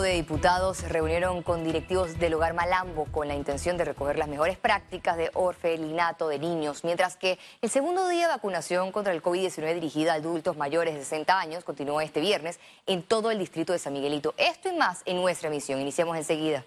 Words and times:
de 0.00 0.14
diputados 0.14 0.76
se 0.76 0.88
reunieron 0.88 1.42
con 1.42 1.64
directivos 1.64 2.18
del 2.18 2.34
hogar 2.34 2.54
Malambo 2.54 3.06
con 3.06 3.26
la 3.26 3.34
intención 3.34 3.76
de 3.76 3.84
recoger 3.84 4.18
las 4.18 4.28
mejores 4.28 4.56
prácticas 4.56 5.16
de 5.16 5.30
orfelinato 5.34 6.28
de 6.28 6.38
niños, 6.38 6.84
mientras 6.84 7.16
que 7.16 7.38
el 7.62 7.70
segundo 7.70 8.06
día 8.08 8.28
de 8.28 8.34
vacunación 8.34 8.92
contra 8.92 9.12
el 9.12 9.22
COVID-19 9.22 9.74
dirigida 9.74 10.12
a 10.12 10.16
adultos 10.16 10.56
mayores 10.56 10.94
de 10.94 11.00
60 11.00 11.38
años 11.38 11.64
continúa 11.64 12.04
este 12.04 12.20
viernes 12.20 12.60
en 12.86 13.02
todo 13.02 13.30
el 13.30 13.38
distrito 13.38 13.72
de 13.72 13.78
San 13.78 13.92
Miguelito. 13.92 14.34
Esto 14.36 14.68
y 14.68 14.76
más 14.76 15.02
en 15.04 15.16
nuestra 15.16 15.48
emisión. 15.48 15.80
Iniciamos 15.80 16.16
enseguida. 16.16 16.64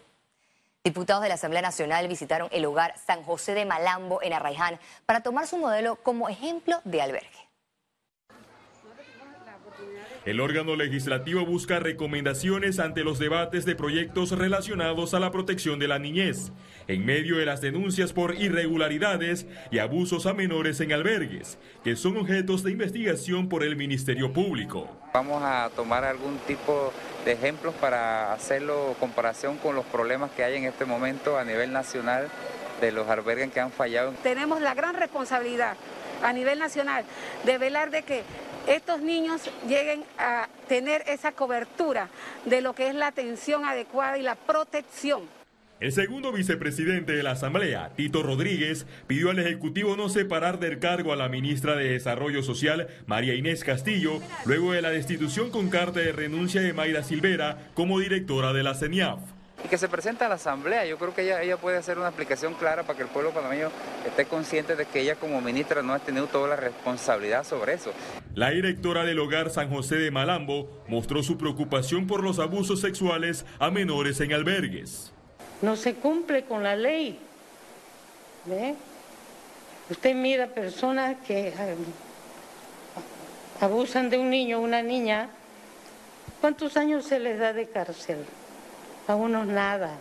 Diputados 0.84 1.22
de 1.22 1.30
la 1.30 1.36
Asamblea 1.36 1.62
Nacional 1.62 2.08
visitaron 2.08 2.50
el 2.52 2.66
hogar 2.66 2.96
San 3.06 3.24
José 3.24 3.54
de 3.54 3.66
Malambo 3.66 4.22
en 4.22 4.34
Arraiján 4.34 4.80
para 5.06 5.22
tomar 5.22 5.48
su 5.48 5.58
modelo 5.58 5.96
como 5.98 6.28
ejemplo 6.28 6.82
de 6.86 7.02
albergue. 7.02 7.51
El 10.24 10.40
órgano 10.40 10.76
legislativo 10.76 11.48
busca 11.48 11.80
recomendaciones 11.80 12.78
ante 12.78 13.04
los 13.04 13.18
debates 13.18 13.66
de 13.66 13.76
proyectos 13.76 14.30
relacionados 14.38 15.16
a 15.16 15.20
la 15.20 15.32
protección 15.32 15.80
de 15.80 15.88
la 15.88 15.98
niñez, 15.98 16.52
en 16.88 17.04
medio 17.04 17.38
de 17.38 17.48
las 17.48 17.60
denuncias 17.60 18.14
por 18.14 18.36
irregularidades 18.36 19.48
y 19.72 19.80
abusos 19.80 20.28
a 20.28 20.36
menores 20.36 20.80
en 20.80 20.94
albergues, 20.94 21.58
que 21.84 21.96
son 21.96 22.18
objetos 22.18 22.62
de 22.62 22.70
investigación 22.70 23.50
por 23.50 23.64
el 23.64 23.76
Ministerio 23.76 24.32
Público. 24.32 24.96
Vamos 25.12 25.42
a 25.42 25.72
tomar 25.76 26.04
algún 26.04 26.38
tipo 26.46 26.94
de 27.26 27.32
ejemplos 27.32 27.74
para 27.82 28.32
hacerlo 28.32 28.96
comparación 29.00 29.58
con 29.58 29.74
los 29.74 29.86
problemas 29.86 30.30
que 30.32 30.44
hay 30.44 30.56
en 30.56 30.66
este 30.66 30.86
momento 30.86 31.40
a 31.40 31.44
nivel 31.44 31.74
nacional 31.74 32.28
de 32.80 32.92
los 32.92 33.10
albergues 33.10 33.52
que 33.52 33.60
han 33.60 33.72
fallado. 33.72 34.14
Tenemos 34.22 34.62
la 34.62 34.76
gran 34.76 34.94
responsabilidad 34.94 35.78
a 36.22 36.32
nivel 36.32 36.60
nacional 36.60 37.06
de 37.44 37.58
velar 37.58 37.90
de 37.90 38.04
que 38.04 38.24
estos 38.68 39.02
niños 39.02 39.42
lleguen 39.68 40.04
a 40.18 40.48
tener 40.68 41.04
esa 41.08 41.32
cobertura 41.32 42.10
de 42.46 42.62
lo 42.62 42.74
que 42.74 42.88
es 42.88 42.96
la 42.96 43.08
atención 43.08 43.66
adecuada 43.66 44.18
y 44.18 44.22
la 44.22 44.36
protección. 44.36 45.24
El 45.80 45.92
segundo 45.92 46.32
vicepresidente 46.32 47.14
de 47.14 47.24
la 47.24 47.32
Asamblea, 47.32 47.90
Tito 47.96 48.22
Rodríguez, 48.22 48.86
pidió 49.08 49.32
al 49.32 49.40
Ejecutivo 49.40 49.98
no 49.98 50.10
separar 50.10 50.60
del 50.60 50.78
cargo 50.78 51.12
a 51.12 51.16
la 51.16 51.28
ministra 51.28 51.76
de 51.76 51.90
Desarrollo 51.90 52.44
Social, 52.44 52.88
María 53.08 53.34
Inés 53.34 53.64
Castillo, 53.64 54.22
luego 54.46 54.74
de 54.74 54.84
la 54.84 54.92
destitución 54.92 55.50
con 55.50 55.70
carta 55.70 56.00
de 56.00 56.12
renuncia 56.12 56.62
de 56.62 56.74
Mayra 56.74 57.02
Silvera 57.02 57.58
como 57.74 58.00
directora 58.00 58.54
de 58.54 58.62
la 58.62 58.76
CENIAF 58.76 59.22
y 59.64 59.68
que 59.68 59.78
se 59.78 59.88
presente 59.88 60.24
a 60.24 60.30
la 60.30 60.36
Asamblea. 60.36 60.86
Yo 60.86 60.98
creo 60.98 61.14
que 61.14 61.24
ella, 61.24 61.42
ella 61.42 61.58
puede 61.58 61.78
hacer 61.78 61.98
una 61.98 62.08
explicación 62.08 62.54
clara 62.56 62.84
para 62.84 62.98
que 62.98 63.04
el 63.04 63.10
pueblo 63.10 63.32
panameño 63.32 63.70
esté 64.06 64.26
consciente 64.26 64.76
de 64.76 64.86
que 64.86 65.02
ella 65.02 65.16
como 65.16 65.42
ministra 65.42 65.82
no 65.82 65.94
ha 65.94 66.00
tenido 66.00 66.28
toda 66.28 66.48
la 66.50 66.56
responsabilidad 66.56 67.44
sobre 67.44 67.74
eso. 67.74 67.92
La 68.34 68.52
directora 68.52 69.04
del 69.04 69.20
hogar 69.20 69.50
San 69.50 69.70
José 69.70 69.96
de 69.96 70.12
Malambo 70.12 70.70
mostró 70.88 71.24
su 71.24 71.38
preocupación 71.38 72.08
por 72.08 72.24
los 72.24 72.40
abusos 72.40 72.82
sexuales 72.82 73.46
a 73.60 73.70
menores 73.70 74.20
en 74.22 74.34
albergues. 74.34 75.12
No 75.62 75.76
se 75.76 75.96
cumple 75.96 76.44
con 76.44 76.64
la 76.64 76.76
ley. 76.76 77.20
¿Ve? 78.46 78.76
Usted 79.90 80.16
mira 80.16 80.48
personas 80.48 81.18
que 81.28 81.54
abusan 83.60 84.10
de 84.10 84.18
un 84.18 84.30
niño 84.30 84.58
o 84.58 84.62
una 84.62 84.82
niña, 84.82 85.30
¿cuántos 86.40 86.78
años 86.78 87.06
se 87.06 87.20
les 87.20 87.38
da 87.38 87.54
de 87.54 87.68
cárcel? 87.68 88.18
A 89.08 89.16
unos 89.16 89.48
nada. 89.48 89.98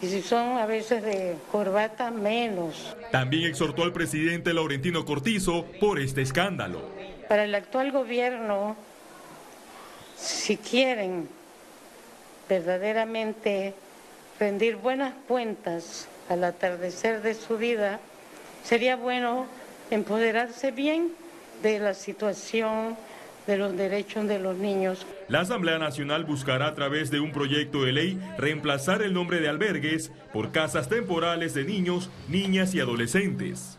Y 0.00 0.08
si 0.08 0.20
son 0.20 0.58
a 0.58 0.66
veces 0.66 1.02
de 1.02 1.36
corbata, 1.52 2.10
menos. 2.10 2.96
También 3.12 3.44
exhortó 3.44 3.84
al 3.84 3.92
presidente 3.92 4.52
Laurentino 4.52 5.04
Cortizo 5.04 5.64
por 5.80 6.00
este 6.00 6.22
escándalo. 6.22 6.80
Para 7.28 7.44
el 7.44 7.54
actual 7.54 7.92
gobierno, 7.92 8.76
si 10.16 10.56
quieren 10.56 11.28
verdaderamente 12.48 13.74
rendir 14.40 14.76
buenas 14.76 15.14
cuentas 15.28 16.08
al 16.28 16.42
atardecer 16.42 17.22
de 17.22 17.34
su 17.34 17.56
vida, 17.56 18.00
sería 18.64 18.96
bueno 18.96 19.46
empoderarse 19.90 20.72
bien 20.72 21.12
de 21.62 21.78
la 21.78 21.94
situación 21.94 22.96
de 23.46 23.56
los 23.56 23.76
derechos 23.76 24.26
de 24.26 24.38
los 24.38 24.56
niños. 24.56 25.06
La 25.28 25.40
Asamblea 25.40 25.78
Nacional 25.78 26.24
buscará 26.24 26.68
a 26.68 26.74
través 26.74 27.10
de 27.10 27.20
un 27.20 27.32
proyecto 27.32 27.82
de 27.82 27.92
ley 27.92 28.20
reemplazar 28.38 29.02
el 29.02 29.12
nombre 29.12 29.40
de 29.40 29.48
albergues 29.48 30.12
por 30.32 30.52
casas 30.52 30.88
temporales 30.88 31.54
de 31.54 31.64
niños, 31.64 32.10
niñas 32.28 32.74
y 32.74 32.80
adolescentes. 32.80 33.78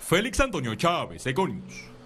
Félix 0.00 0.40
Antonio 0.40 0.74
Chávez, 0.74 1.26
Econius. 1.26 1.96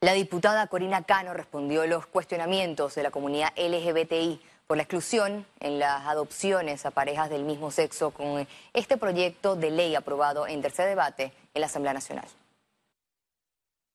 La 0.00 0.12
diputada 0.12 0.68
Corina 0.68 1.02
Cano 1.02 1.34
respondió 1.34 1.82
a 1.82 1.86
los 1.88 2.06
cuestionamientos 2.06 2.94
de 2.94 3.02
la 3.02 3.10
comunidad 3.10 3.52
LGBTI 3.56 4.40
por 4.68 4.76
la 4.76 4.84
exclusión 4.84 5.44
en 5.58 5.80
las 5.80 6.06
adopciones 6.06 6.86
a 6.86 6.92
parejas 6.92 7.30
del 7.30 7.42
mismo 7.42 7.72
sexo 7.72 8.12
con 8.12 8.46
este 8.74 8.96
proyecto 8.96 9.56
de 9.56 9.72
ley 9.72 9.96
aprobado 9.96 10.46
en 10.46 10.62
tercer 10.62 10.88
debate 10.88 11.32
en 11.54 11.60
la 11.62 11.66
Asamblea 11.66 11.94
Nacional. 11.94 12.26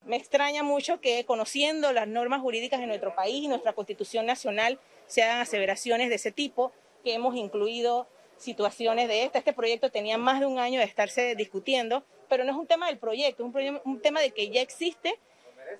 Me 0.05 0.17
extraña 0.17 0.63
mucho 0.63 0.99
que 0.99 1.25
conociendo 1.25 1.93
las 1.93 2.07
normas 2.07 2.41
jurídicas 2.41 2.79
de 2.79 2.87
nuestro 2.87 3.15
país 3.15 3.43
y 3.43 3.47
nuestra 3.47 3.73
Constitución 3.73 4.25
Nacional 4.25 4.79
se 5.07 5.23
hagan 5.23 5.39
aseveraciones 5.39 6.09
de 6.09 6.15
ese 6.15 6.31
tipo, 6.31 6.71
que 7.03 7.13
hemos 7.13 7.35
incluido 7.35 8.07
situaciones 8.37 9.07
de 9.07 9.23
esta. 9.23 9.39
Este 9.39 9.53
proyecto 9.53 9.91
tenía 9.91 10.17
más 10.17 10.39
de 10.39 10.45
un 10.45 10.59
año 10.59 10.79
de 10.79 10.85
estarse 10.85 11.35
discutiendo, 11.35 12.03
pero 12.27 12.43
no 12.43 12.51
es 12.51 12.57
un 12.57 12.67
tema 12.67 12.87
del 12.87 12.97
proyecto, 12.97 13.45
es 13.45 13.55
un, 13.55 13.81
un 13.85 14.01
tema 14.01 14.19
de 14.19 14.31
que 14.31 14.49
ya 14.49 14.61
existe 14.61 15.17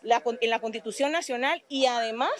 en 0.03 0.49
la 0.49 0.59
Constitución 0.59 1.11
Nacional 1.11 1.63
y 1.67 1.85
además 1.85 2.31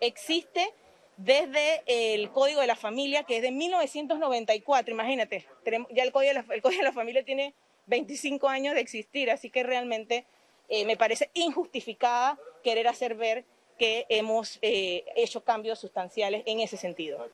existe 0.00 0.72
desde 1.16 1.82
el 1.86 2.30
Código 2.30 2.60
de 2.60 2.66
la 2.66 2.76
Familia, 2.76 3.22
que 3.22 3.36
es 3.36 3.42
de 3.42 3.52
1994, 3.52 4.92
imagínate, 4.92 5.46
ya 5.90 6.02
el 6.02 6.12
Código 6.12 6.34
de 6.34 6.34
la, 6.34 6.54
el 6.54 6.62
Código 6.62 6.80
de 6.80 6.88
la 6.88 6.92
Familia 6.92 7.24
tiene 7.24 7.54
25 7.86 8.48
años 8.48 8.74
de 8.74 8.80
existir, 8.80 9.30
así 9.30 9.50
que 9.50 9.62
realmente 9.62 10.24
eh, 10.72 10.86
me 10.86 10.96
parece 10.96 11.30
injustificada 11.34 12.38
querer 12.64 12.88
hacer 12.88 13.14
ver 13.14 13.44
que 13.78 14.06
hemos 14.08 14.58
eh, 14.62 15.04
hecho 15.16 15.44
cambios 15.44 15.78
sustanciales 15.78 16.42
en 16.46 16.60
ese 16.60 16.78
sentido. 16.78 17.28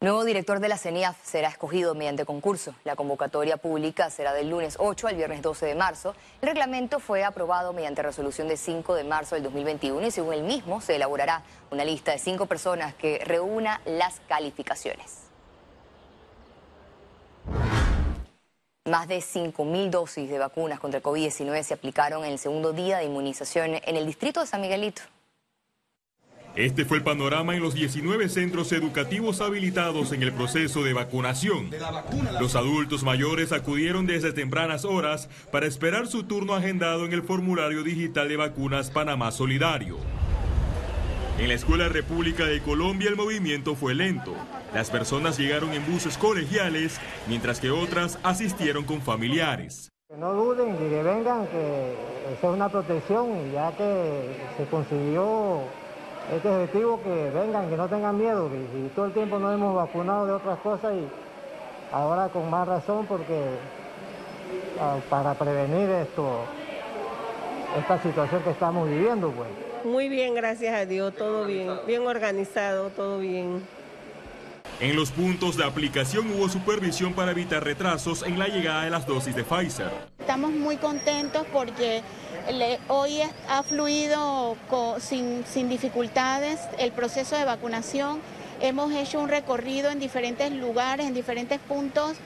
Nuevo 0.00 0.24
director 0.24 0.60
de 0.60 0.68
la 0.68 0.78
CENIAF 0.78 1.22
será 1.22 1.48
escogido 1.48 1.94
mediante 1.94 2.24
concurso. 2.24 2.74
La 2.84 2.96
convocatoria 2.96 3.58
pública 3.58 4.08
será 4.08 4.32
del 4.32 4.48
lunes 4.48 4.76
8 4.78 5.08
al 5.08 5.16
viernes 5.16 5.42
12 5.42 5.66
de 5.66 5.74
marzo. 5.74 6.14
El 6.40 6.48
reglamento 6.48 7.00
fue 7.00 7.22
aprobado 7.22 7.74
mediante 7.74 8.00
resolución 8.00 8.48
de 8.48 8.56
5 8.56 8.94
de 8.94 9.04
marzo 9.04 9.34
del 9.34 9.44
2021 9.44 10.06
y 10.06 10.10
según 10.10 10.32
el 10.32 10.42
mismo 10.42 10.80
se 10.80 10.96
elaborará 10.96 11.42
una 11.70 11.84
lista 11.84 12.12
de 12.12 12.18
cinco 12.18 12.46
personas 12.46 12.94
que 12.94 13.18
reúna 13.26 13.82
las 13.84 14.20
calificaciones. 14.20 15.29
Más 18.90 19.06
de 19.06 19.18
5.000 19.18 19.88
dosis 19.88 20.28
de 20.28 20.36
vacunas 20.36 20.80
contra 20.80 20.98
el 20.98 21.04
COVID-19 21.04 21.62
se 21.62 21.74
aplicaron 21.74 22.24
en 22.24 22.32
el 22.32 22.38
segundo 22.40 22.72
día 22.72 22.98
de 22.98 23.04
inmunización 23.04 23.76
en 23.84 23.96
el 23.96 24.04
distrito 24.04 24.40
de 24.40 24.48
San 24.48 24.60
Miguelito. 24.60 25.02
Este 26.56 26.84
fue 26.84 26.96
el 26.96 27.04
panorama 27.04 27.54
en 27.54 27.62
los 27.62 27.74
19 27.74 28.28
centros 28.28 28.72
educativos 28.72 29.40
habilitados 29.40 30.10
en 30.10 30.24
el 30.24 30.32
proceso 30.32 30.82
de 30.82 30.92
vacunación. 30.92 31.70
Los 32.40 32.56
adultos 32.56 33.04
mayores 33.04 33.52
acudieron 33.52 34.08
desde 34.08 34.32
tempranas 34.32 34.84
horas 34.84 35.28
para 35.52 35.66
esperar 35.66 36.08
su 36.08 36.24
turno 36.24 36.54
agendado 36.54 37.04
en 37.04 37.12
el 37.12 37.22
formulario 37.22 37.84
digital 37.84 38.28
de 38.28 38.38
vacunas 38.38 38.90
Panamá 38.90 39.30
Solidario. 39.30 39.98
En 41.38 41.46
la 41.46 41.54
Escuela 41.54 41.88
República 41.88 42.44
de 42.44 42.60
Colombia 42.60 43.08
el 43.08 43.14
movimiento 43.14 43.76
fue 43.76 43.94
lento. 43.94 44.34
Las 44.74 44.88
personas 44.88 45.36
llegaron 45.36 45.72
en 45.72 45.84
buses 45.84 46.16
colegiales, 46.16 47.00
mientras 47.26 47.58
que 47.58 47.72
otras 47.72 48.20
asistieron 48.22 48.84
con 48.84 49.02
familiares. 49.02 49.90
no 50.16 50.32
duden 50.32 50.76
y 50.76 50.88
que 50.90 51.02
vengan, 51.02 51.46
que 51.48 51.94
esa 52.32 52.48
es 52.48 52.54
una 52.54 52.68
protección 52.68 53.48
y 53.48 53.52
ya 53.52 53.72
que 53.76 54.36
se 54.56 54.66
consiguió 54.66 55.62
este 56.32 56.48
objetivo, 56.48 57.02
que 57.02 57.30
vengan, 57.30 57.68
que 57.68 57.76
no 57.76 57.88
tengan 57.88 58.16
miedo, 58.16 58.48
y 58.48 58.88
todo 58.90 59.06
el 59.06 59.12
tiempo 59.12 59.40
nos 59.40 59.54
hemos 59.54 59.74
vacunado 59.74 60.26
de 60.26 60.32
otras 60.32 60.58
cosas 60.60 60.94
y 60.94 61.08
ahora 61.92 62.28
con 62.28 62.48
más 62.48 62.68
razón 62.68 63.06
porque 63.06 63.42
ah, 64.80 64.98
para 65.08 65.34
prevenir 65.34 65.90
esto, 65.90 66.44
esta 67.76 68.00
situación 68.00 68.40
que 68.44 68.50
estamos 68.50 68.88
viviendo, 68.88 69.32
pues. 69.32 69.48
Muy 69.84 70.08
bien, 70.08 70.34
gracias 70.34 70.74
a 70.74 70.86
Dios, 70.86 71.12
todo 71.16 71.46
bien, 71.46 71.70
bien 71.88 72.06
organizado, 72.06 72.90
todo 72.90 73.18
bien. 73.18 73.62
En 74.80 74.96
los 74.96 75.10
puntos 75.10 75.58
de 75.58 75.64
aplicación 75.64 76.30
hubo 76.30 76.48
supervisión 76.48 77.12
para 77.12 77.32
evitar 77.32 77.62
retrasos 77.62 78.22
en 78.22 78.38
la 78.38 78.48
llegada 78.48 78.84
de 78.84 78.90
las 78.90 79.06
dosis 79.06 79.36
de 79.36 79.44
Pfizer. 79.44 79.90
Estamos 80.18 80.52
muy 80.52 80.78
contentos 80.78 81.46
porque 81.52 82.00
hoy 82.88 83.20
ha 83.46 83.62
fluido 83.62 84.56
sin, 84.98 85.44
sin 85.44 85.68
dificultades 85.68 86.60
el 86.78 86.92
proceso 86.92 87.36
de 87.36 87.44
vacunación. 87.44 88.20
Hemos 88.62 88.90
hecho 88.94 89.20
un 89.20 89.28
recorrido 89.28 89.90
en 89.90 90.00
diferentes 90.00 90.50
lugares, 90.50 91.06
en 91.06 91.12
diferentes 91.12 91.58
puntos 91.60 92.16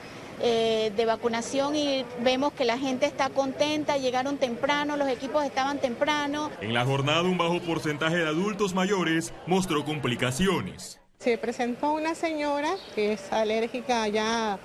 eh, 0.41 0.93
de 0.95 1.05
vacunación 1.05 1.75
y 1.75 2.05
vemos 2.21 2.53
que 2.53 2.63
la 2.63 2.77
gente 2.77 3.05
está 3.05 3.29
contenta, 3.31 3.97
llegaron 3.97 4.37
temprano, 4.37 4.95
los 4.95 5.09
equipos 5.09 5.43
estaban 5.43 5.79
temprano. 5.79 6.51
En 6.61 6.73
la 6.73 6.85
jornada 6.85 7.23
un 7.23 7.37
bajo 7.37 7.59
porcentaje 7.59 8.15
de 8.15 8.27
adultos 8.27 8.73
mayores 8.73 9.33
mostró 9.45 9.83
complicaciones. 9.83 11.01
Se 11.19 11.37
presentó 11.37 11.93
una 11.93 12.13
señora 12.13 12.75
que 12.93 13.13
es 13.13 13.31
alérgica 13.31 14.07
ya 14.07 14.59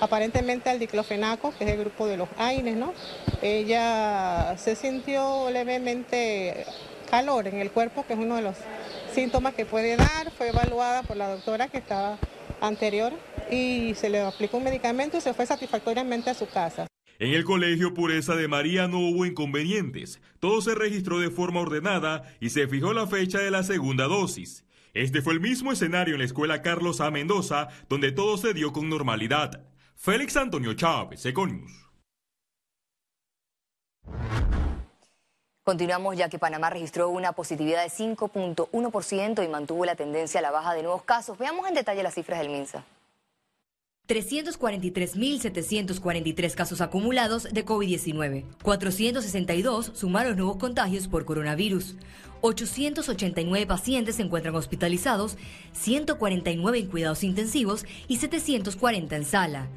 aparentemente 0.00 0.70
al 0.70 0.78
diclofenaco, 0.78 1.52
que 1.56 1.64
es 1.64 1.70
el 1.70 1.80
grupo 1.80 2.06
de 2.06 2.16
los 2.16 2.28
AINES, 2.38 2.76
¿no? 2.76 2.94
Ella 3.42 4.56
se 4.58 4.76
sintió 4.76 5.50
levemente 5.50 6.66
calor 7.10 7.48
en 7.48 7.60
el 7.60 7.70
cuerpo, 7.70 8.04
que 8.06 8.12
es 8.12 8.18
uno 8.18 8.36
de 8.36 8.42
los 8.42 8.56
síntomas 9.12 9.54
que 9.54 9.66
puede 9.66 9.96
dar. 9.96 10.30
Fue 10.36 10.48
evaluada 10.48 11.02
por 11.02 11.16
la 11.16 11.28
doctora 11.28 11.68
que 11.68 11.78
estaba 11.78 12.18
anterior 12.60 13.12
y 13.50 13.94
se 13.94 14.08
le 14.08 14.20
aplicó 14.20 14.58
un 14.58 14.64
medicamento 14.64 15.16
y 15.16 15.20
se 15.20 15.34
fue 15.34 15.46
satisfactoriamente 15.46 16.30
a 16.30 16.34
su 16.34 16.46
casa. 16.48 16.86
En 17.18 17.32
el 17.32 17.44
colegio 17.44 17.94
Pureza 17.94 18.34
de 18.34 18.48
María 18.48 18.88
no 18.88 18.98
hubo 18.98 19.24
inconvenientes. 19.24 20.20
Todo 20.40 20.60
se 20.60 20.74
registró 20.74 21.20
de 21.20 21.30
forma 21.30 21.60
ordenada 21.60 22.22
y 22.40 22.50
se 22.50 22.66
fijó 22.66 22.92
la 22.92 23.06
fecha 23.06 23.38
de 23.38 23.50
la 23.50 23.62
segunda 23.62 24.06
dosis. 24.06 24.63
Este 24.94 25.22
fue 25.22 25.32
el 25.32 25.40
mismo 25.40 25.72
escenario 25.72 26.14
en 26.14 26.20
la 26.20 26.24
escuela 26.24 26.62
Carlos 26.62 27.00
A. 27.00 27.10
Mendoza, 27.10 27.68
donde 27.88 28.12
todo 28.12 28.36
se 28.36 28.54
dio 28.54 28.72
con 28.72 28.88
normalidad. 28.88 29.64
Félix 29.96 30.36
Antonio 30.36 30.74
Chávez, 30.74 31.26
Econius. 31.26 31.90
Continuamos 35.64 36.16
ya 36.16 36.28
que 36.28 36.38
Panamá 36.38 36.70
registró 36.70 37.08
una 37.08 37.32
positividad 37.32 37.82
de 37.82 37.90
5.1% 37.90 39.44
y 39.44 39.48
mantuvo 39.48 39.84
la 39.84 39.96
tendencia 39.96 40.38
a 40.38 40.42
la 40.42 40.52
baja 40.52 40.74
de 40.74 40.82
nuevos 40.82 41.02
casos. 41.02 41.38
Veamos 41.38 41.66
en 41.66 41.74
detalle 41.74 42.02
las 42.02 42.14
cifras 42.14 42.38
del 42.38 42.50
MINSA. 42.50 42.84
343.743 44.06 46.54
casos 46.54 46.82
acumulados 46.82 47.44
de 47.44 47.64
COVID-19. 47.64 48.44
462 48.62 49.92
sumaron 49.94 50.36
nuevos 50.36 50.58
contagios 50.58 51.08
por 51.08 51.24
coronavirus. 51.24 51.96
889 52.42 53.66
pacientes 53.66 54.16
se 54.16 54.22
encuentran 54.22 54.54
hospitalizados, 54.56 55.38
149 55.72 56.78
en 56.78 56.88
cuidados 56.88 57.24
intensivos 57.24 57.86
y 58.06 58.18
740 58.18 59.16
en 59.16 59.24
sala. 59.24 59.68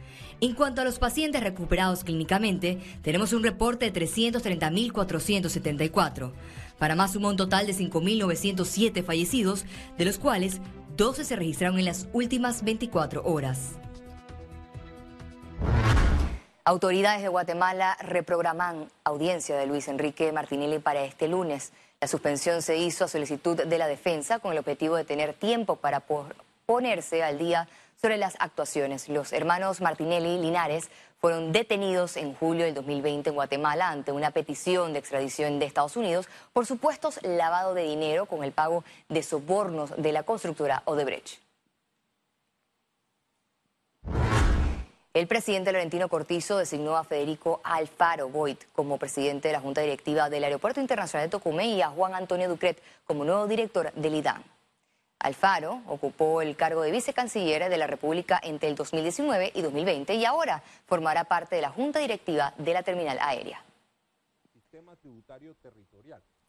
En 0.41 0.56
cuanto 0.56 0.81
a 0.81 0.83
los 0.83 1.00
pacientes 1.00 1.41
recuperados 1.41 2.03
clínicamente, 2.03 2.80
tenemos 3.03 3.31
un 3.31 3.44
reporte 3.44 3.89
de 3.89 4.07
330.474. 4.07 6.33
Para 6.77 6.95
más 6.95 7.13
sumó 7.13 7.30
un 7.30 7.38
total 7.38 7.65
de 7.65 7.73
5.907 7.73 9.06
fallecidos, 9.06 9.63
de 9.97 10.03
los 10.03 10.18
cuales 10.18 10.59
12 10.97 11.23
se 11.23 11.38
registraron 11.38 11.80
en 11.80 11.85
las 11.85 12.09
últimas 12.12 12.65
24 12.65 13.23
horas. 13.23 13.77
Autoridades 16.68 17.22
de 17.22 17.30
Guatemala 17.30 17.96
reprograman 18.02 18.92
audiencia 19.06 19.56
de 19.56 19.68
Luis 19.68 19.88
Enrique 19.88 20.34
Martinelli 20.34 20.80
para 20.80 21.06
este 21.06 21.30
lunes. 21.30 21.72
La 22.02 22.10
suspensión 22.10 22.62
se 22.62 22.75
hizo 22.75 23.06
a 23.06 23.08
solicitud 23.08 23.56
de 23.64 23.78
la 23.78 23.88
defensa 23.88 24.40
con 24.40 24.52
el 24.52 24.58
objetivo 24.58 24.98
de 24.98 25.06
tener 25.06 25.34
tiempo 25.34 25.78
para 25.78 26.04
ponerse 26.66 27.24
al 27.24 27.38
día 27.38 27.69
sobre 28.02 28.18
las 28.18 28.36
actuaciones. 28.40 29.08
Los 29.08 29.31
hermanos 29.31 29.80
Martinelli 29.80 30.31
y 30.31 30.42
Linares 30.42 30.90
fueron 31.22 31.54
detenidos 31.54 32.18
en 32.18 32.36
julio 32.36 32.66
del 32.66 32.74
2020 32.74 33.30
en 33.30 33.36
Guatemala 33.36 33.90
ante 33.90 34.12
una 34.12 34.31
petición 34.31 34.92
de 34.92 35.00
extradición 35.00 35.60
de 35.60 35.68
Estados 35.68 35.96
Unidos 35.96 36.28
por 36.52 36.66
supuestos 36.66 37.18
lavado 37.24 37.75
de 37.75 37.84
dinero 37.84 38.25
con 38.25 38.44
el 38.44 38.52
pago 38.52 38.84
de 39.08 39.24
sobornos 39.24 39.94
de 39.96 40.12
la 40.12 40.24
constructora 40.24 40.81
Odebrecht. 40.84 41.46
El 45.18 45.25
presidente 45.25 45.72
Laurentino 45.72 46.10
Cortizo 46.10 46.60
designó 46.60 46.96
a 46.96 47.04
Federico 47.04 47.60
Alfaro 47.64 48.30
Boyd 48.30 48.58
como 48.75 49.00
presidente 49.00 49.48
de 49.48 49.54
la 49.56 49.60
Junta 49.60 49.81
Directiva 49.81 50.30
del 50.30 50.44
Aeropuerto 50.44 50.80
Internacional 50.80 51.25
de 51.25 51.31
Tocumen 51.31 51.69
y 51.69 51.81
a 51.81 51.90
Juan 51.90 52.14
Antonio 52.14 52.48
Ducret 52.48 52.80
como 53.04 53.25
nuevo 53.25 53.48
director 53.48 53.92
del 53.94 54.14
IDAN. 54.14 54.44
Alfaro 55.18 55.81
ocupó 55.88 56.44
el 56.44 56.56
cargo 56.56 56.84
de 56.84 56.92
vicecanciller 56.92 57.68
de 57.68 57.78
la 57.78 57.88
República 57.88 58.40
entre 58.44 58.69
el 58.69 58.75
2019 58.75 59.54
y 59.56 59.62
2020 59.64 60.14
y 60.14 60.24
ahora 60.24 60.62
formará 60.86 61.24
parte 61.24 61.56
de 61.56 61.64
la 61.64 61.72
Junta 61.72 61.98
Directiva 61.98 62.54
de 62.60 62.74
la 62.74 62.84
Terminal 62.84 63.18
Aérea. 63.19 63.64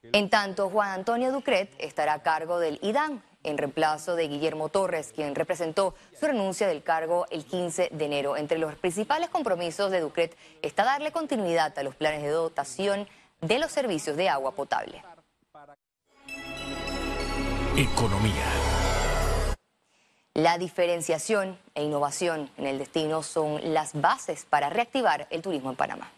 En 0.03 0.31
tanto, 0.31 0.71
Juan 0.71 0.91
Antonio 0.91 1.33
Ducret 1.33 1.75
estará 1.79 2.15
a 2.15 2.23
cargo 2.23 2.59
del 2.61 2.79
IDAN, 2.83 3.23
en 3.43 3.59
reemplazo 3.59 4.15
de 4.15 4.29
Guillermo 4.29 4.69
Torres, 4.69 5.13
quien 5.15 5.35
representó 5.35 5.95
su 6.19 6.27
renuncia 6.27 6.67
del 6.69 6.83
cargo 6.83 7.27
el 7.31 7.45
15 7.45 7.91
de 7.93 8.05
enero. 8.05 8.37
Entre 8.37 8.59
los 8.59 8.75
principales 8.77 9.29
compromisos 9.29 9.91
de 9.91 10.01
Ducret 10.01 10.37
está 10.63 10.85
darle 10.85 11.13
continuidad 11.13 11.77
a 11.79 11.83
los 11.83 11.95
planes 11.95 12.23
de 12.23 12.31
dotación 12.31 13.09
de 13.41 13.59
los 13.59 13.73
servicios 13.73 14.17
de 14.17 14.29
agua 14.29 14.53
potable. 14.53 15.03
Economía. 17.77 18.45
La 20.35 20.59
diferenciación 20.59 21.59
e 21.75 21.83
innovación 21.83 22.51
en 22.57 22.67
el 22.67 22.79
destino 22.79 23.23
son 23.23 23.75
las 23.75 24.01
bases 24.01 24.45
para 24.45 24.71
reactivar 24.71 25.27
el 25.31 25.43
turismo 25.43 25.71
en 25.71 25.77
Panamá. 25.77 26.11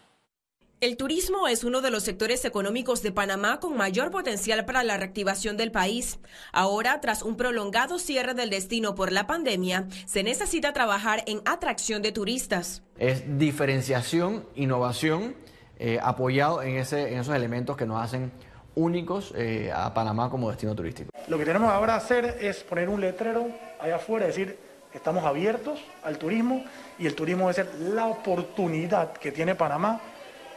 El 0.81 0.97
turismo 0.97 1.47
es 1.47 1.63
uno 1.63 1.81
de 1.81 1.91
los 1.91 2.01
sectores 2.01 2.43
económicos 2.43 3.03
de 3.03 3.11
Panamá 3.11 3.59
con 3.59 3.77
mayor 3.77 4.09
potencial 4.09 4.65
para 4.65 4.83
la 4.83 4.97
reactivación 4.97 5.55
del 5.55 5.71
país. 5.71 6.17
Ahora, 6.53 6.99
tras 7.01 7.21
un 7.21 7.37
prolongado 7.37 7.99
cierre 7.99 8.33
del 8.33 8.49
destino 8.49 8.95
por 8.95 9.11
la 9.11 9.27
pandemia, 9.27 9.85
se 10.07 10.23
necesita 10.23 10.73
trabajar 10.73 11.23
en 11.27 11.41
atracción 11.45 12.01
de 12.01 12.11
turistas. 12.11 12.81
Es 12.97 13.37
diferenciación, 13.37 14.43
innovación, 14.55 15.35
eh, 15.77 15.99
apoyado 16.01 16.63
en, 16.63 16.77
ese, 16.77 17.13
en 17.13 17.19
esos 17.19 17.35
elementos 17.35 17.77
que 17.77 17.85
nos 17.85 18.03
hacen 18.03 18.31
únicos 18.73 19.33
eh, 19.37 19.71
a 19.71 19.93
Panamá 19.93 20.31
como 20.31 20.49
destino 20.49 20.73
turístico. 20.73 21.11
Lo 21.27 21.37
que 21.37 21.45
tenemos 21.45 21.69
ahora 21.71 21.95
hacer 21.95 22.39
es 22.41 22.63
poner 22.63 22.89
un 22.89 22.99
letrero 22.99 23.49
allá 23.79 23.97
afuera, 23.97 24.25
decir, 24.25 24.57
estamos 24.95 25.25
abiertos 25.25 25.79
al 26.01 26.17
turismo 26.17 26.63
y 26.97 27.05
el 27.05 27.13
turismo 27.13 27.51
debe 27.51 27.53
ser 27.53 27.75
la 27.93 28.07
oportunidad 28.07 29.13
que 29.13 29.31
tiene 29.31 29.53
Panamá 29.53 30.01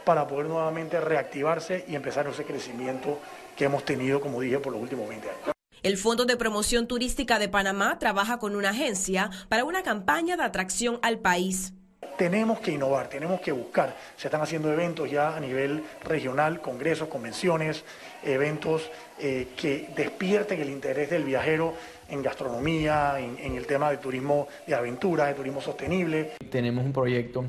para 0.05 0.27
poder 0.27 0.45
nuevamente 0.45 1.01
reactivarse 1.01 1.83
y 1.87 1.95
empezar 1.95 2.27
ese 2.27 2.45
crecimiento 2.45 3.19
que 3.57 3.65
hemos 3.65 3.83
tenido, 3.83 4.21
como 4.21 4.39
dije, 4.39 4.59
por 4.59 4.71
los 4.71 4.81
últimos 4.81 5.09
20 5.09 5.27
años. 5.27 5.55
El 5.83 5.97
Fondo 5.97 6.25
de 6.25 6.37
Promoción 6.37 6.87
Turística 6.87 7.37
de 7.37 7.49
Panamá 7.49 7.99
trabaja 7.99 8.39
con 8.39 8.55
una 8.55 8.69
agencia 8.69 9.29
para 9.49 9.65
una 9.65 9.83
campaña 9.83 10.37
de 10.37 10.43
atracción 10.43 10.99
al 11.01 11.19
país. 11.19 11.73
Tenemos 12.17 12.59
que 12.59 12.71
innovar, 12.71 13.09
tenemos 13.09 13.41
que 13.41 13.51
buscar. 13.51 13.95
Se 14.15 14.27
están 14.27 14.41
haciendo 14.41 14.71
eventos 14.71 15.11
ya 15.11 15.35
a 15.35 15.39
nivel 15.39 15.83
regional, 16.03 16.61
congresos, 16.61 17.09
convenciones, 17.09 17.83
eventos 18.23 18.89
eh, 19.19 19.49
que 19.57 19.89
despierten 19.95 20.61
el 20.61 20.69
interés 20.69 21.09
del 21.09 21.23
viajero 21.23 21.73
en 22.09 22.23
gastronomía, 22.23 23.19
en, 23.19 23.37
en 23.39 23.55
el 23.55 23.67
tema 23.67 23.91
de 23.91 23.97
turismo 23.97 24.47
de 24.65 24.75
aventura, 24.75 25.25
de 25.25 25.33
turismo 25.33 25.61
sostenible. 25.61 26.31
Tenemos 26.49 26.85
un 26.85 26.93
proyecto 26.93 27.45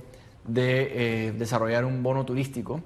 de 0.47 1.27
eh, 1.29 1.33
desarrollar 1.33 1.85
un 1.85 2.03
bono 2.03 2.25
turístico. 2.25 2.81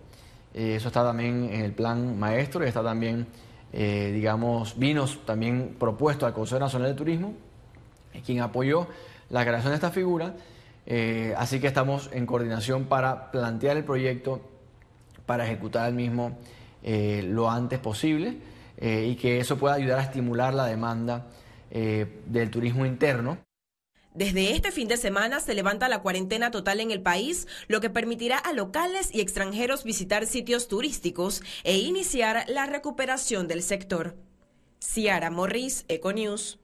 Eh, 0.55 0.77
eso 0.77 0.89
está 0.89 1.05
también 1.05 1.51
en 1.53 1.63
el 1.63 1.73
plan 1.73 2.19
maestro 2.19 2.65
y 2.65 2.69
está 2.69 2.83
también, 2.83 3.27
eh, 3.73 4.11
digamos, 4.13 4.79
vinos 4.79 5.21
también 5.25 5.77
propuesto 5.79 6.27
al 6.27 6.33
Consejo 6.33 6.61
Nacional 6.61 6.89
de 6.89 6.95
Turismo, 6.95 7.35
quien 8.25 8.41
apoyó 8.41 8.89
la 9.29 9.45
creación 9.45 9.71
de 9.71 9.77
esta 9.77 9.91
figura. 9.91 10.35
así 11.37 11.61
que 11.61 11.69
estamos 11.69 12.11
en 12.13 12.27
coordinación 12.27 12.87
para 12.87 13.31
plantear 13.31 13.77
el 13.77 13.85
proyecto, 13.85 14.41
para 15.27 15.45
ejecutar 15.45 15.89
el 15.89 15.95
mismo 15.95 16.39
lo 16.83 17.49
antes 17.49 17.79
posible 17.79 18.39
y 18.81 19.15
que 19.15 19.39
eso 19.39 19.57
pueda 19.57 19.75
ayudar 19.75 20.01
a 20.01 20.03
estimular 20.03 20.53
la 20.53 20.67
demanda 20.67 21.27
del 21.71 22.51
turismo 22.51 22.85
interno. 22.85 23.39
Desde 24.15 24.57
este 24.57 24.73
fin 24.73 24.89
de 24.89 24.97
semana 24.97 25.39
se 25.39 25.55
levanta 25.55 25.89
la 25.89 26.03
cuarentena 26.03 26.51
total 26.51 26.81
en 26.81 26.91
el 26.91 27.01
país, 27.01 27.47
lo 27.69 27.81
que 27.81 27.91
permitirá 27.91 28.39
a 28.39 28.53
locales 28.53 29.15
y 29.15 29.21
extranjeros 29.21 29.85
visitar 29.85 30.27
sitios 30.27 30.67
turísticos 30.67 31.43
e 31.63 31.79
iniciar 31.79 32.45
la 32.49 32.67
recuperación 32.67 33.47
del 33.47 33.63
sector. 33.63 34.17
Ciara 34.81 35.31
Morris, 35.31 35.85
Econews. 35.87 36.59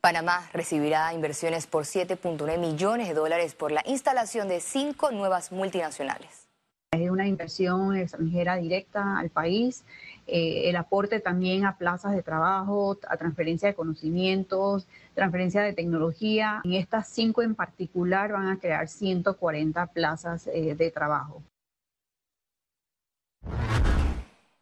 Panamá 0.00 0.48
recibirá 0.52 1.12
inversiones 1.12 1.66
por 1.66 1.84
7.9 1.84 2.58
millones 2.58 3.08
de 3.08 3.14
dólares 3.14 3.54
por 3.54 3.72
la 3.72 3.82
instalación 3.86 4.46
de 4.46 4.60
cinco 4.60 5.10
nuevas 5.10 5.50
multinacionales. 5.50 6.48
Es 6.92 7.10
una 7.10 7.26
inversión 7.26 7.96
extranjera 7.96 8.56
directa 8.56 9.18
al 9.18 9.30
país 9.30 9.84
eh, 10.26 10.68
el 10.68 10.76
aporte 10.76 11.20
también 11.20 11.64
a 11.64 11.76
plazas 11.76 12.12
de 12.12 12.22
trabajo, 12.22 12.98
a 13.08 13.16
transferencia 13.16 13.68
de 13.68 13.74
conocimientos, 13.74 14.86
transferencia 15.14 15.62
de 15.62 15.72
tecnología. 15.72 16.60
En 16.64 16.74
estas 16.74 17.08
cinco 17.08 17.42
en 17.42 17.54
particular 17.54 18.32
van 18.32 18.48
a 18.48 18.58
crear 18.58 18.88
140 18.88 19.86
plazas 19.86 20.46
eh, 20.46 20.74
de 20.74 20.90
trabajo. 20.90 21.42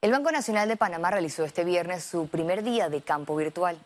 El 0.03 0.13
Banco 0.13 0.33
Nacional 0.33 0.67
de 0.67 0.77
Panamá 0.77 1.11
realizó 1.11 1.45
este 1.45 1.63
viernes 1.63 2.05
su 2.05 2.27
primer 2.29 2.63
día 2.63 2.89
de 2.89 3.03
campo 3.03 3.37
virtual. 3.37 3.79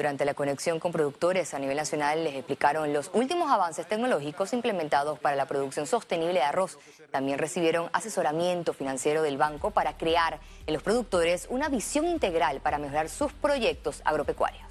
Durante 0.00 0.24
la 0.24 0.32
conexión 0.32 0.80
con 0.80 0.92
productores 0.92 1.52
a 1.52 1.58
nivel 1.58 1.76
nacional 1.76 2.24
les 2.24 2.34
explicaron 2.34 2.90
los 2.94 3.10
últimos 3.12 3.50
avances 3.50 3.86
tecnológicos 3.86 4.54
implementados 4.54 5.18
para 5.18 5.36
la 5.36 5.44
producción 5.44 5.86
sostenible 5.86 6.32
de 6.32 6.40
arroz. 6.40 6.78
También 7.10 7.38
recibieron 7.38 7.90
asesoramiento 7.92 8.72
financiero 8.72 9.20
del 9.20 9.36
banco 9.36 9.72
para 9.72 9.98
crear 9.98 10.40
en 10.66 10.72
los 10.72 10.82
productores 10.82 11.46
una 11.50 11.68
visión 11.68 12.06
integral 12.06 12.62
para 12.62 12.78
mejorar 12.78 13.10
sus 13.10 13.34
proyectos 13.34 14.00
agropecuarios. 14.06 14.64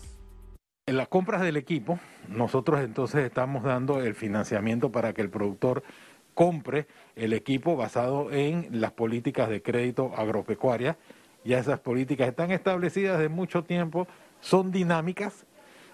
En 0.88 0.98
las 0.98 1.09
compras 1.09 1.43
del 1.43 1.57
equipo, 1.57 2.00
nosotros 2.27 2.79
entonces 2.79 3.24
estamos 3.24 3.62
dando 3.62 4.01
el 4.01 4.15
financiamiento 4.15 4.91
para 4.91 5.13
que 5.13 5.21
el 5.21 5.29
productor 5.29 5.83
compre 6.33 6.88
el 7.15 7.33
equipo 7.33 7.75
basado 7.75 8.31
en 8.31 8.67
las 8.71 8.93
políticas 8.93 9.48
de 9.48 9.62
crédito 9.62 10.12
agropecuaria. 10.17 10.98
Ya 11.45 11.59
esas 11.59 11.79
políticas 11.79 12.27
están 12.27 12.50
establecidas 12.50 13.19
de 13.19 13.29
mucho 13.29 13.63
tiempo 13.63 14.07
son 14.41 14.72
dinámicas, 14.72 15.46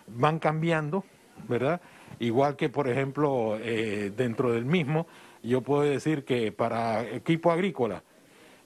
van 0.08 0.40
cambiando, 0.40 1.04
¿verdad? 1.48 1.82
Igual 2.20 2.56
que, 2.56 2.70
por 2.70 2.88
ejemplo, 2.88 3.58
eh, 3.60 4.12
dentro 4.16 4.52
del 4.52 4.66
mismo, 4.66 5.08
yo 5.44 5.62
puedo 5.62 5.82
decir 5.82 6.26
que 6.26 6.52
para 6.52 7.04
equipo 7.04 7.52
agrícola, 7.52 8.04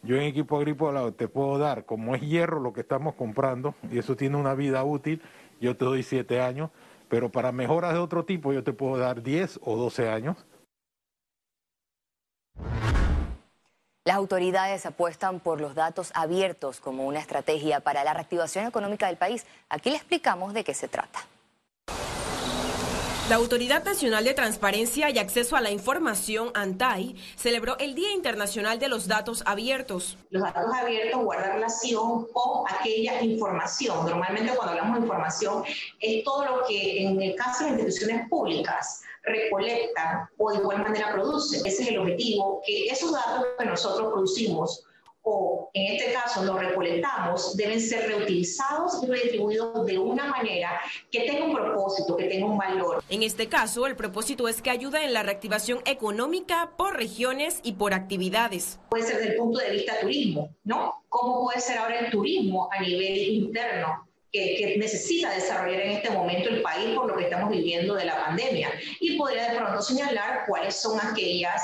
yo 0.03 0.15
en 0.15 0.24
equipo 0.24 0.57
agrícola 0.57 1.12
te 1.12 1.27
puedo 1.27 1.57
dar, 1.57 1.86
como 1.86 2.15
es 2.15 2.21
hierro 2.21 2.59
lo 2.59 2.74
que 2.74 2.81
estamos 2.81 3.15
comprando, 3.15 3.75
y 3.91 3.98
eso 3.98 4.15
tiene 4.15 4.38
una 4.38 4.53
vida 4.53 4.83
útil, 4.83 5.21
yo 5.59 5.75
te 5.75 5.86
doy 5.86 6.03
siete 6.03 6.41
años, 6.41 6.69
pero 7.09 7.31
para 7.31 7.51
mejoras 7.51 7.93
de 7.93 8.00
otro 8.00 8.24
tipo 8.24 8.53
yo 8.53 8.63
te 8.63 8.71
puedo 8.71 8.98
dar 8.98 9.24
10 9.24 9.59
o 9.63 9.75
12 9.75 10.09
años. 10.09 10.45
Las 14.05 14.15
autoridades 14.15 14.85
apuestan 14.85 15.39
por 15.39 15.59
los 15.59 15.75
datos 15.75 16.11
abiertos 16.13 16.79
como 16.79 17.05
una 17.05 17.19
estrategia 17.19 17.81
para 17.81 18.03
la 18.03 18.13
reactivación 18.13 18.65
económica 18.65 19.07
del 19.07 19.17
país. 19.17 19.45
Aquí 19.67 19.89
le 19.89 19.97
explicamos 19.97 20.53
de 20.53 20.63
qué 20.63 20.73
se 20.73 20.87
trata. 20.87 21.19
La 23.29 23.36
Autoridad 23.36 23.83
Nacional 23.83 24.24
de 24.24 24.33
Transparencia 24.33 25.12
y 25.12 25.19
Acceso 25.19 25.55
a 25.55 25.62
la 25.62 25.69
Información, 25.69 26.50
ANTAI, 26.55 27.15
celebró 27.36 27.77
el 27.77 27.93
Día 27.93 28.12
Internacional 28.12 28.79
de 28.79 28.89
los 28.89 29.07
Datos 29.07 29.43
Abiertos. 29.45 30.17
Los 30.31 30.41
datos 30.41 30.74
abiertos 30.74 31.24
guardan 31.24 31.53
relación 31.53 32.25
con 32.33 32.63
aquella 32.67 33.21
información. 33.21 34.03
Normalmente 34.07 34.55
cuando 34.55 34.71
hablamos 34.71 34.95
de 34.95 35.01
información 35.03 35.63
es 36.00 36.24
todo 36.24 36.43
lo 36.43 36.65
que 36.67 37.03
en 37.03 37.21
el 37.21 37.36
caso 37.36 37.65
de 37.65 37.69
las 37.69 37.79
instituciones 37.81 38.27
públicas 38.29 39.03
recolectan 39.21 40.27
o 40.39 40.51
de 40.51 40.57
igual 40.57 40.81
manera 40.81 41.13
producen. 41.13 41.63
Ese 41.67 41.83
es 41.83 41.89
el 41.89 42.00
objetivo, 42.00 42.63
que 42.65 42.86
esos 42.86 43.12
datos 43.12 43.45
que 43.59 43.65
nosotros 43.65 44.12
producimos 44.12 44.88
o 45.23 45.69
en 45.73 45.95
este 45.95 46.13
caso 46.13 46.43
los 46.43 46.59
recolectamos, 46.59 47.55
deben 47.55 47.79
ser 47.79 48.07
reutilizados 48.07 49.03
y 49.03 49.07
redistribuidos 49.07 49.85
de 49.85 49.97
una 49.97 50.25
manera 50.25 50.79
que 51.11 51.21
tenga 51.21 51.45
un 51.45 51.53
propósito, 51.53 52.15
que 52.15 52.25
tenga 52.25 52.45
un 52.45 52.57
valor. 52.57 53.03
En 53.09 53.23
este 53.23 53.47
caso, 53.47 53.85
el 53.85 53.95
propósito 53.95 54.47
es 54.47 54.61
que 54.61 54.69
ayude 54.69 55.03
en 55.03 55.13
la 55.13 55.23
reactivación 55.23 55.79
económica 55.85 56.71
por 56.77 56.95
regiones 56.95 57.59
y 57.63 57.73
por 57.73 57.93
actividades. 57.93 58.79
Puede 58.89 59.03
ser 59.03 59.17
desde 59.17 59.31
el 59.33 59.38
punto 59.38 59.59
de 59.59 59.71
vista 59.71 59.99
turismo, 59.99 60.55
¿no? 60.63 61.03
¿Cómo 61.09 61.43
puede 61.43 61.59
ser 61.59 61.77
ahora 61.77 61.99
el 61.99 62.11
turismo 62.11 62.69
a 62.71 62.81
nivel 62.81 63.17
interno? 63.17 64.08
Que, 64.31 64.75
necesita 64.77 65.31
desarrollar 65.31 65.81
en 65.81 65.91
este 65.91 66.09
momento 66.09 66.50
el 66.50 66.62
país 66.62 66.95
por 66.95 67.07
lo 67.07 67.17
que 67.17 67.24
estamos 67.24 67.50
viviendo 67.50 67.95
de 67.95 68.05
la 68.05 68.25
pandemia. 68.25 68.69
Y 69.00 69.17
podría 69.17 69.51
de 69.51 69.57
pronto 69.57 69.81
señalar 69.81 70.45
cuáles 70.48 70.75
son 70.75 71.00
aquellas 71.00 71.62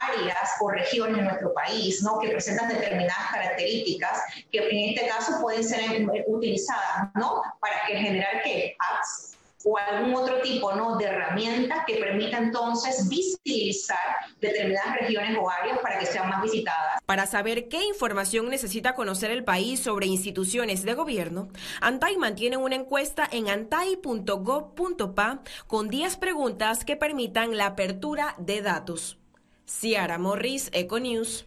áreas 0.00 0.50
o 0.60 0.70
regiones 0.70 1.18
en 1.18 1.24
nuestro 1.24 1.52
país 1.54 2.02
¿no? 2.02 2.18
que 2.18 2.28
presentan 2.28 2.68
determinadas 2.68 3.30
características 3.32 4.22
que 4.50 4.58
en 4.58 4.94
este 4.94 5.08
caso 5.08 5.40
pueden 5.40 5.64
ser 5.64 5.80
utilizadas 6.26 7.10
¿no? 7.14 7.42
para 7.60 7.86
que 7.86 7.96
generar 7.96 8.42
que 8.42 8.76
apps 8.78 9.32
o 9.64 9.78
algún 9.78 10.14
otro 10.14 10.40
tipo 10.40 10.72
¿no? 10.74 10.96
de 10.96 11.06
herramienta 11.06 11.84
que 11.86 11.96
permita 11.96 12.38
entonces 12.38 13.08
visibilizar 13.08 13.98
determinadas 14.40 14.96
regiones 15.00 15.36
o 15.40 15.50
áreas 15.50 15.78
para 15.80 15.98
que 15.98 16.06
sean 16.06 16.28
más 16.28 16.42
visitadas. 16.42 17.00
Para 17.06 17.26
saber 17.26 17.68
qué 17.68 17.84
información 17.84 18.48
necesita 18.48 18.94
conocer 18.94 19.30
el 19.30 19.44
país 19.44 19.80
sobre 19.80 20.06
instituciones 20.06 20.84
de 20.84 20.94
gobierno, 20.94 21.48
ANTAI 21.80 22.16
mantiene 22.16 22.56
una 22.56 22.76
encuesta 22.76 23.28
en 23.30 23.48
antai.gov.pa 23.48 25.42
con 25.66 25.88
10 25.88 26.16
preguntas 26.16 26.84
que 26.84 26.96
permitan 26.96 27.56
la 27.56 27.66
apertura 27.66 28.34
de 28.38 28.62
datos. 28.62 29.18
Ciara 29.66 30.18
Morris, 30.18 30.70
Econews. 30.72 31.46